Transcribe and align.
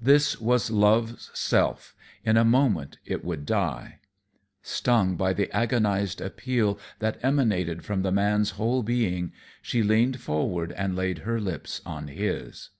This 0.00 0.40
was 0.40 0.72
Love's 0.72 1.30
self, 1.38 1.94
in 2.24 2.36
a 2.36 2.44
moment 2.44 2.98
it 3.06 3.24
would 3.24 3.46
die. 3.46 4.00
Stung 4.60 5.14
by 5.14 5.32
the 5.32 5.54
agonized 5.56 6.20
appeal 6.20 6.80
that 6.98 7.20
emanated 7.22 7.84
from 7.84 8.02
the 8.02 8.10
man's 8.10 8.50
whole 8.58 8.82
being, 8.82 9.32
she 9.62 9.84
leaned 9.84 10.20
forward 10.20 10.72
and 10.72 10.96
laid 10.96 11.18
her 11.18 11.40
lips 11.40 11.80
on 11.86 12.08
his. 12.08 12.70